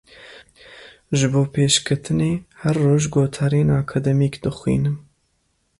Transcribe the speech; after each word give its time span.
Ji 1.17 1.27
bo 1.33 1.41
pêşketinê 1.53 2.31
her 2.61 2.75
roj 2.85 3.03
gotarên 3.13 3.69
akademîk 3.81 4.35
dixwînim. 4.43 4.97